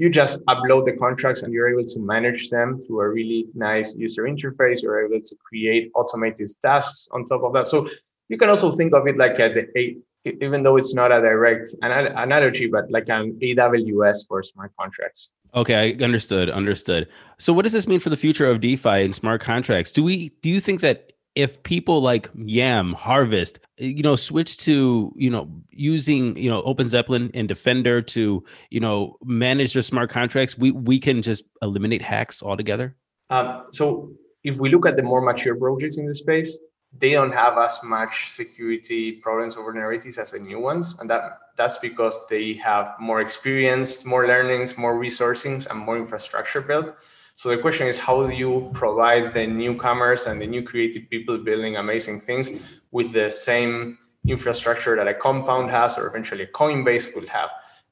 you 0.00 0.11
just 0.11 0.45
upload 0.45 0.85
the 0.85 0.93
contracts 0.93 1.41
and 1.43 1.50
you're 1.55 1.71
able 1.71 1.88
to 1.95 1.99
manage 1.99 2.50
them 2.50 2.79
through 2.79 3.00
a 3.00 3.09
really 3.09 3.47
nice 3.55 3.97
user 3.97 4.25
interface. 4.25 4.83
You're 4.83 5.07
able 5.07 5.23
to 5.31 5.37
create 5.49 5.91
automated 5.95 6.50
tasks 6.61 7.09
on 7.12 7.25
top 7.25 7.43
of 7.45 7.55
that. 7.55 7.67
So 7.67 7.88
you 8.29 8.37
can 8.37 8.50
also 8.50 8.71
think 8.71 8.93
of 8.93 9.07
it 9.07 9.17
like 9.17 9.38
a, 9.38 9.49
a 9.79 9.97
even 10.40 10.62
though 10.62 10.76
it's 10.76 10.95
not 10.95 11.12
a 11.12 11.21
direct 11.21 11.75
analogy, 11.83 12.66
but 12.66 12.90
like 12.90 13.09
an 13.09 13.38
AWS 13.42 14.26
for 14.28 14.42
smart 14.42 14.73
contracts. 14.78 15.30
Okay, 15.54 15.97
I 15.99 16.04
understood. 16.04 16.50
Understood. 16.50 17.09
So, 17.38 17.52
what 17.52 17.62
does 17.62 17.73
this 17.73 17.87
mean 17.87 18.00
for 18.00 18.11
the 18.11 18.16
future 18.16 18.47
of 18.47 18.61
DeFi 18.61 19.04
and 19.04 19.14
smart 19.14 19.40
contracts? 19.40 19.92
Do 19.92 20.02
we 20.02 20.30
do 20.42 20.50
you 20.50 20.61
think 20.61 20.80
that 20.80 21.12
if 21.35 21.62
people 21.62 22.00
like 22.00 22.30
Yam, 22.35 22.95
Harvest, 22.95 23.61
you 23.76 24.02
know, 24.02 24.16
switch 24.16 24.56
to 24.59 25.12
you 25.16 25.30
know 25.30 25.49
using 25.71 26.37
you 26.37 26.50
know 26.50 26.62
Open 26.62 26.88
Zeppelin 26.88 27.30
and 27.35 27.49
Defender 27.49 28.02
to 28.02 28.45
you 28.71 28.80
know 28.80 29.16
manage 29.25 29.75
their 29.75 29.83
smart 29.83 30.11
contracts, 30.11 30.59
we 30.59 30.73
we 30.73 30.99
can 30.99 31.23
just 31.23 31.45
eliminate 31.62 32.02
hacks 32.02 32.42
altogether. 32.42 32.97
Um, 33.30 33.64
so, 33.73 34.11
if 34.45 34.61
we 34.61 34.71
look 34.71 34.87
at 34.87 34.97
the 34.97 35.02
more 35.02 35.21
mature 35.21 35.54
projects 35.54 35.99
in 35.99 36.06
the 36.06 36.14
space, 36.14 36.59
they 36.99 37.12
don't 37.12 37.35
have 37.35 37.59
as 37.59 37.81
much 37.83 38.31
security 38.31 39.12
problems 39.12 39.57
or 39.57 39.73
vulnerabilities 39.73 40.19
as 40.19 40.31
the 40.31 40.38
new 40.38 40.59
ones 40.59 40.97
and 41.00 41.11
that 41.11 41.41
that's 41.57 41.79
because 41.79 42.26
they 42.29 42.53
have 42.55 42.95
more 43.00 43.21
experience 43.21 44.05
more 44.05 44.26
learnings 44.26 44.76
more 44.76 44.99
resourcing 44.99 45.67
and 45.69 45.79
more 45.79 45.97
infrastructure 45.97 46.61
built. 46.61 46.95
So 47.35 47.50
the 47.50 47.59
question 47.59 47.87
is 47.87 47.99
how 47.99 48.26
do 48.26 48.35
you 48.35 48.71
provide 48.73 49.35
the 49.35 49.47
newcomers 49.47 50.26
and 50.26 50.41
the 50.41 50.47
new 50.47 50.62
creative 50.62 51.09
people 51.11 51.37
building 51.37 51.76
amazing 51.76 52.21
things 52.21 52.50
with 52.93 53.12
the 53.12 53.31
same 53.31 53.99
infrastructure 54.26 54.97
that 54.97 55.07
a 55.07 55.15
compound 55.15 55.71
has 55.71 55.99
or 55.99 56.07
eventually 56.07 56.45
a 56.45 56.47
coinbase 56.47 57.12
could 57.12 57.29
have? 57.29 57.50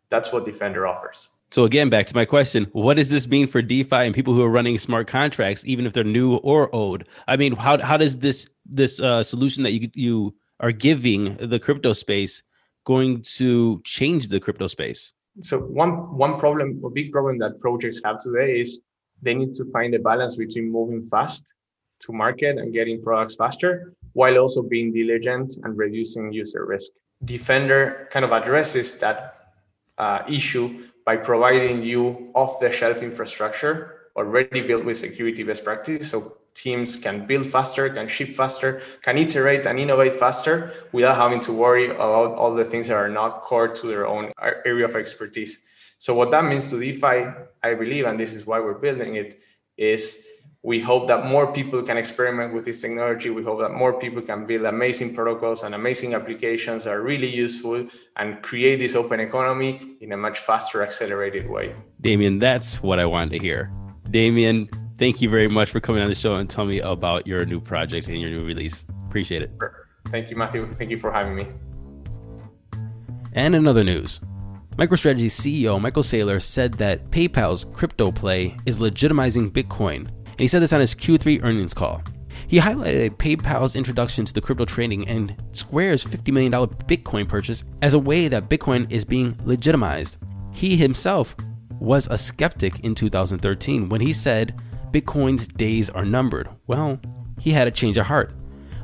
That's 0.08 0.32
what 0.32 0.46
defender 0.46 0.86
offers. 0.86 1.28
So 1.50 1.64
again, 1.64 1.88
back 1.90 2.06
to 2.06 2.16
my 2.16 2.24
question: 2.24 2.68
What 2.72 2.94
does 2.94 3.10
this 3.10 3.28
mean 3.28 3.46
for 3.46 3.62
DeFi 3.62 3.96
and 3.96 4.14
people 4.14 4.34
who 4.34 4.42
are 4.42 4.48
running 4.48 4.78
smart 4.78 5.06
contracts, 5.06 5.62
even 5.66 5.86
if 5.86 5.92
they're 5.92 6.04
new 6.04 6.36
or 6.36 6.74
old? 6.74 7.04
I 7.28 7.36
mean, 7.36 7.54
how 7.54 7.78
how 7.78 7.96
does 7.96 8.18
this 8.18 8.48
this 8.64 9.00
uh, 9.00 9.22
solution 9.22 9.62
that 9.64 9.72
you 9.72 9.90
you 9.94 10.34
are 10.60 10.72
giving 10.72 11.36
the 11.36 11.58
crypto 11.58 11.92
space 11.92 12.42
going 12.84 13.22
to 13.22 13.80
change 13.84 14.28
the 14.28 14.40
crypto 14.40 14.66
space? 14.66 15.12
So 15.40 15.58
one 15.58 16.16
one 16.16 16.38
problem, 16.38 16.80
a 16.84 16.90
big 16.90 17.12
problem 17.12 17.38
that 17.38 17.60
projects 17.60 18.00
have 18.04 18.18
today 18.18 18.60
is 18.60 18.80
they 19.22 19.34
need 19.34 19.54
to 19.54 19.64
find 19.72 19.94
a 19.94 19.98
balance 19.98 20.36
between 20.36 20.70
moving 20.70 21.02
fast 21.02 21.52
to 22.00 22.12
market 22.12 22.58
and 22.58 22.72
getting 22.72 23.02
products 23.02 23.34
faster, 23.36 23.94
while 24.12 24.36
also 24.38 24.62
being 24.62 24.92
diligent 24.92 25.56
and 25.62 25.76
reducing 25.76 26.32
user 26.32 26.66
risk. 26.66 26.90
Defender 27.24 28.08
kind 28.10 28.24
of 28.24 28.32
addresses 28.32 28.98
that 28.98 29.18
uh, 29.98 30.22
issue 30.28 30.86
by 31.06 31.16
providing 31.16 31.82
you 31.82 32.30
off-the-shelf 32.34 33.02
infrastructure 33.02 34.10
already 34.16 34.60
built 34.60 34.84
with 34.84 34.98
security 34.98 35.42
best 35.42 35.64
practices. 35.64 36.10
So 36.10 36.36
teams 36.64 36.96
can 36.96 37.26
build 37.26 37.44
faster, 37.44 37.84
can 37.90 38.08
ship 38.08 38.30
faster, 38.30 38.70
can 39.02 39.18
iterate 39.18 39.66
and 39.66 39.78
innovate 39.78 40.14
faster 40.14 40.54
without 40.92 41.16
having 41.24 41.40
to 41.46 41.52
worry 41.52 41.86
about 41.90 42.30
all 42.40 42.54
the 42.54 42.64
things 42.64 42.88
that 42.88 42.96
are 42.96 43.12
not 43.20 43.42
core 43.42 43.68
to 43.68 43.86
their 43.86 44.06
own 44.14 44.32
area 44.64 44.86
of 44.86 44.96
expertise. 44.96 45.52
So 45.98 46.14
what 46.14 46.30
that 46.30 46.44
means 46.50 46.66
to 46.70 46.80
DeFi, 46.80 47.18
I 47.62 47.74
believe, 47.74 48.06
and 48.06 48.18
this 48.18 48.32
is 48.34 48.46
why 48.46 48.58
we're 48.60 48.80
building 48.86 49.16
it, 49.16 49.30
is 49.76 50.26
we 50.62 50.80
hope 50.80 51.06
that 51.08 51.26
more 51.26 51.52
people 51.52 51.82
can 51.82 51.98
experiment 51.98 52.54
with 52.54 52.64
this 52.64 52.80
technology. 52.80 53.28
We 53.28 53.44
hope 53.44 53.60
that 53.60 53.72
more 53.82 53.92
people 54.04 54.22
can 54.22 54.46
build 54.46 54.64
amazing 54.64 55.14
protocols 55.14 55.62
and 55.62 55.74
amazing 55.74 56.14
applications 56.14 56.84
that 56.84 56.94
are 56.96 57.02
really 57.02 57.28
useful 57.28 57.86
and 58.16 58.28
create 58.42 58.78
this 58.78 58.94
open 58.94 59.20
economy 59.20 59.98
in 60.00 60.12
a 60.12 60.16
much 60.16 60.38
faster, 60.38 60.82
accelerated 60.82 61.44
way. 61.50 61.74
Demian, 62.00 62.40
that's 62.40 62.82
what 62.82 62.98
I 62.98 63.04
wanted 63.04 63.32
to 63.36 63.38
hear. 63.38 63.70
Demian, 64.08 64.72
thank 64.98 65.20
you 65.20 65.28
very 65.28 65.48
much 65.48 65.70
for 65.70 65.80
coming 65.80 66.02
on 66.02 66.08
the 66.08 66.14
show 66.14 66.36
and 66.36 66.48
tell 66.48 66.66
me 66.66 66.80
about 66.80 67.26
your 67.26 67.44
new 67.44 67.60
project 67.60 68.08
and 68.08 68.20
your 68.20 68.30
new 68.30 68.44
release. 68.44 68.84
Appreciate 69.06 69.42
it. 69.42 69.50
Thank 70.08 70.30
you, 70.30 70.36
Matthew. 70.36 70.72
Thank 70.74 70.90
you 70.90 70.98
for 70.98 71.12
having 71.12 71.34
me. 71.34 71.46
And 73.32 73.54
in 73.54 73.66
other 73.66 73.84
news, 73.84 74.20
MicroStrategy 74.76 75.26
CEO 75.26 75.80
Michael 75.80 76.02
Saylor 76.02 76.42
said 76.42 76.74
that 76.74 77.10
PayPal's 77.10 77.64
crypto 77.64 78.10
play 78.10 78.56
is 78.66 78.78
legitimizing 78.78 79.50
Bitcoin, 79.50 80.08
and 80.08 80.40
he 80.40 80.48
said 80.48 80.62
this 80.62 80.72
on 80.72 80.80
his 80.80 80.94
Q3 80.94 81.44
earnings 81.44 81.74
call. 81.74 82.02
He 82.46 82.58
highlighted 82.58 83.16
PayPal's 83.16 83.76
introduction 83.76 84.24
to 84.24 84.32
the 84.32 84.40
crypto 84.40 84.64
trading 84.64 85.08
and 85.08 85.34
Square's 85.52 86.04
$50 86.04 86.32
million 86.32 86.52
Bitcoin 86.52 87.28
purchase 87.28 87.64
as 87.82 87.94
a 87.94 87.98
way 87.98 88.28
that 88.28 88.48
Bitcoin 88.48 88.90
is 88.90 89.04
being 89.04 89.36
legitimized. 89.44 90.18
He 90.52 90.76
himself 90.76 91.34
was 91.80 92.06
a 92.08 92.18
skeptic 92.18 92.80
in 92.80 92.94
2013 92.94 93.88
when 93.88 94.00
he 94.00 94.12
said 94.12 94.60
Bitcoin's 94.94 95.48
days 95.48 95.90
are 95.90 96.04
numbered. 96.04 96.48
Well, 96.68 97.00
he 97.40 97.50
had 97.50 97.66
a 97.66 97.72
change 97.72 97.98
of 97.98 98.06
heart, 98.06 98.32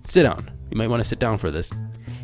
sit 0.05 0.25
down. 0.25 0.51
You 0.71 0.77
might 0.77 0.91
want 0.91 1.03
to 1.03 1.09
sit 1.09 1.19
down 1.19 1.39
for 1.39 1.51
this. 1.51 1.71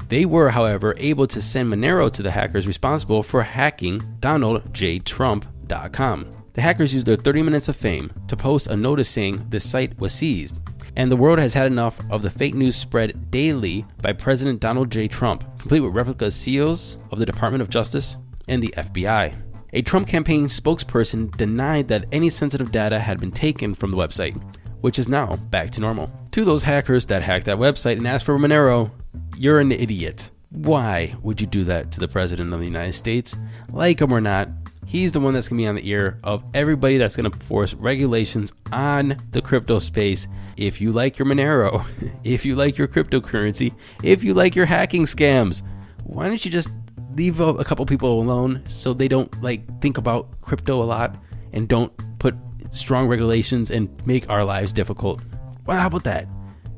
They 0.09 0.25
were, 0.25 0.49
however, 0.49 0.93
able 0.97 1.27
to 1.27 1.41
send 1.41 1.71
Monero 1.71 2.11
to 2.11 2.21
the 2.21 2.31
hackers 2.31 2.67
responsible 2.67 3.23
for 3.23 3.41
hacking 3.41 4.01
DonaldJTrump.com. 4.19 6.42
The 6.53 6.61
hackers 6.61 6.93
used 6.93 7.07
their 7.07 7.15
30 7.15 7.41
minutes 7.41 7.67
of 7.67 7.75
fame 7.75 8.11
to 8.27 8.37
post 8.37 8.67
a 8.67 8.77
notice 8.77 9.09
saying 9.09 9.47
the 9.49 9.59
site 9.59 9.99
was 9.99 10.13
seized. 10.13 10.61
And 10.95 11.11
the 11.11 11.17
world 11.17 11.39
has 11.39 11.55
had 11.55 11.65
enough 11.65 11.99
of 12.11 12.21
the 12.21 12.29
fake 12.29 12.53
news 12.53 12.75
spread 12.75 13.31
daily 13.31 13.85
by 14.03 14.13
President 14.13 14.59
Donald 14.59 14.91
J. 14.91 15.07
Trump, 15.07 15.43
complete 15.57 15.79
with 15.79 15.95
replica 15.95 16.29
seals 16.29 16.97
of 17.11 17.17
the 17.17 17.25
Department 17.25 17.63
of 17.63 17.69
Justice 17.69 18.17
and 18.47 18.61
the 18.61 18.73
FBI. 18.77 19.33
A 19.73 19.81
Trump 19.81 20.07
campaign 20.07 20.45
spokesperson 20.45 21.35
denied 21.35 21.87
that 21.87 22.05
any 22.11 22.29
sensitive 22.29 22.71
data 22.71 22.99
had 22.99 23.19
been 23.19 23.31
taken 23.31 23.73
from 23.73 23.89
the 23.89 23.97
website, 23.97 24.39
which 24.81 24.99
is 24.99 25.09
now 25.09 25.35
back 25.49 25.71
to 25.71 25.81
normal. 25.81 26.11
To 26.33 26.45
those 26.45 26.61
hackers 26.61 27.07
that 27.07 27.23
hacked 27.23 27.45
that 27.45 27.57
website 27.57 27.97
and 27.97 28.07
asked 28.07 28.25
for 28.25 28.37
Monero, 28.37 28.91
you're 29.35 29.59
an 29.59 29.71
idiot. 29.71 30.29
Why 30.51 31.15
would 31.23 31.41
you 31.41 31.47
do 31.47 31.63
that 31.63 31.91
to 31.93 31.99
the 31.99 32.07
President 32.07 32.53
of 32.53 32.59
the 32.59 32.65
United 32.67 32.93
States? 32.93 33.35
Like 33.71 33.99
him 33.99 34.13
or 34.13 34.21
not, 34.21 34.49
he's 34.85 35.11
the 35.11 35.19
one 35.19 35.33
that's 35.33 35.47
going 35.47 35.57
to 35.57 35.63
be 35.63 35.67
on 35.67 35.75
the 35.75 35.89
ear 35.89 36.19
of 36.23 36.43
everybody 36.53 36.97
that's 36.97 37.15
going 37.15 37.29
to 37.29 37.37
force 37.39 37.73
regulations 37.73 38.51
on 38.71 39.17
the 39.31 39.41
crypto 39.41 39.79
space. 39.79 40.27
If 40.57 40.79
you 40.81 40.91
like 40.91 41.17
your 41.17 41.25
Monero, 41.27 41.85
if 42.23 42.45
you 42.45 42.55
like 42.55 42.77
your 42.77 42.87
cryptocurrency, 42.87 43.73
if 44.03 44.23
you 44.23 44.33
like 44.33 44.55
your 44.55 44.65
hacking 44.65 45.05
scams, 45.05 45.61
why 46.03 46.27
don't 46.27 46.43
you 46.43 46.51
just 46.51 46.69
leave 47.15 47.39
a, 47.39 47.47
a 47.49 47.63
couple 47.63 47.85
people 47.85 48.21
alone 48.21 48.63
so 48.67 48.93
they 48.93 49.07
don't 49.07 49.41
like 49.41 49.81
think 49.81 49.97
about 49.97 50.41
crypto 50.41 50.81
a 50.81 50.83
lot 50.83 51.15
and 51.53 51.67
don't 51.67 51.91
put 52.19 52.35
strong 52.71 53.07
regulations 53.07 53.71
and 53.71 53.89
make 54.05 54.29
our 54.29 54.43
lives 54.43 54.73
difficult? 54.73 55.21
Well, 55.65 55.79
how 55.79 55.87
about 55.87 56.03
that? 56.03 56.27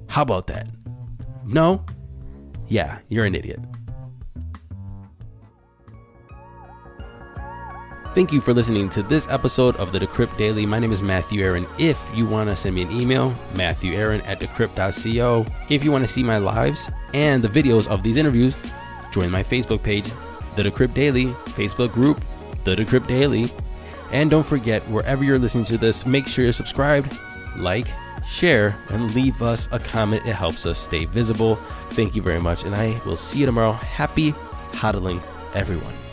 How 0.07 0.21
about 0.21 0.47
that? 0.47 0.67
No? 1.45 1.83
Yeah, 2.67 2.99
you're 3.09 3.25
an 3.25 3.35
idiot. 3.35 3.59
Thank 8.15 8.31
you 8.31 8.39
for 8.39 8.53
listening 8.53 8.87
to 8.91 9.03
this 9.03 9.27
episode 9.29 9.75
of 9.75 9.91
the 9.91 9.99
Decrypt 9.99 10.37
Daily. 10.37 10.65
My 10.65 10.79
name 10.79 10.93
is 10.93 11.01
Matthew 11.01 11.43
Aaron. 11.43 11.67
If 11.77 11.99
you 12.15 12.25
want 12.25 12.49
to 12.49 12.55
send 12.55 12.73
me 12.73 12.83
an 12.83 12.89
email, 12.89 13.33
Matthew 13.55 13.91
Aaron 13.91 14.21
at 14.21 14.39
decrypt.co. 14.39 15.45
If 15.67 15.83
you 15.83 15.91
want 15.91 16.05
to 16.05 16.07
see 16.07 16.23
my 16.23 16.37
lives 16.37 16.89
and 17.13 17.43
the 17.43 17.49
videos 17.49 17.89
of 17.89 18.03
these 18.03 18.15
interviews, 18.15 18.55
join 19.11 19.29
my 19.29 19.43
Facebook 19.43 19.83
page, 19.83 20.09
The 20.55 20.63
Decrypt 20.63 20.93
Daily, 20.93 21.25
Facebook 21.57 21.91
group, 21.91 22.23
The 22.63 22.77
Decrypt 22.77 23.05
Daily. 23.05 23.51
And 24.13 24.29
don't 24.29 24.45
forget, 24.45 24.81
wherever 24.83 25.25
you're 25.25 25.37
listening 25.37 25.65
to 25.65 25.77
this, 25.77 26.05
make 26.05 26.25
sure 26.25 26.45
you're 26.45 26.53
subscribed, 26.53 27.13
like, 27.57 27.87
share, 28.25 28.77
and 28.91 29.13
leave 29.13 29.41
us 29.41 29.67
a 29.73 29.79
comment. 29.79 30.25
It 30.25 30.35
helps 30.35 30.65
us 30.65 30.79
stay 30.79 31.03
visible. 31.03 31.57
Thank 31.91 32.15
you 32.15 32.21
very 32.21 32.39
much, 32.39 32.63
and 32.63 32.75
I 32.75 32.97
will 33.05 33.17
see 33.17 33.39
you 33.39 33.45
tomorrow. 33.45 33.73
Happy 33.73 34.31
hodling, 34.71 35.21
everyone. 35.53 36.04